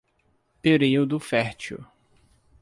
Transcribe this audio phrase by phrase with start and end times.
[0.63, 1.85] Período fértil